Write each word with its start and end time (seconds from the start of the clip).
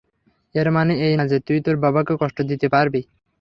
এর 0.55 0.67
মানে 0.71 0.93
এই 1.07 1.15
না 1.17 1.25
যে, 1.27 1.37
তুই 1.47 1.59
তোর 1.65 1.75
বাবাকে 1.83 2.13
কষ্ট 2.21 2.37
দিতে 2.51 2.67
পারবি। 2.69 3.01